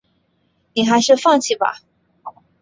[0.73, 1.77] 你还是放弃吧